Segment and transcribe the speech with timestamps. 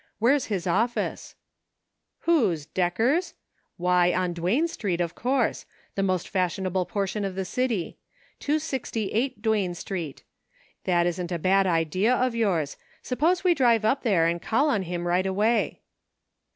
[0.17, 1.35] Where's his office.
[1.79, 3.35] *" "Whose, Decker's.''
[3.87, 7.99] Why, on Duane Street, of course; the most fashionable portion of the city;
[8.39, 10.23] 268 Duane Street;
[10.85, 14.81] that isn't a bad idea of yours; suppose we drive up there and call on
[14.81, 15.81] him right away."